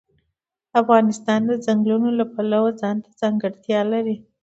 [0.81, 4.15] افغانستان د ځنګلونو د پلوه ځانته ځانګړتیا لري.